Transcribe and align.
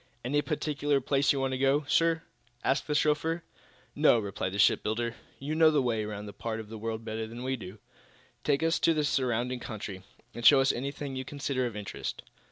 "Any 0.25 0.41
particular 0.41 0.99
place 0.99 1.31
you 1.31 1.39
want 1.39 1.51
to 1.51 1.59
go, 1.59 1.85
sir?" 1.87 2.23
asked 2.63 2.87
the 2.87 2.95
chauffeur. 2.95 3.43
"No," 3.95 4.17
replied 4.17 4.53
the 4.53 4.57
shipbuilder. 4.57 5.13
"You 5.37 5.53
know 5.53 5.69
the 5.69 5.79
way 5.79 6.03
around 6.03 6.25
this 6.25 6.33
part 6.39 6.59
of 6.59 6.69
the 6.69 6.77
world 6.79 7.05
better 7.05 7.27
than 7.27 7.43
we 7.43 7.55
do. 7.55 7.77
Take 8.43 8.63
us 8.63 8.79
out 8.79 8.79
into 8.79 8.93
the 8.95 9.03
surrounding 9.03 9.59
country, 9.59 10.01
and 10.33 10.43
show 10.43 10.59
us 10.59 10.71
anything 10.71 11.15
you 11.15 11.23
consider 11.23 11.67
of 11.67 11.75
interest." 11.75 12.23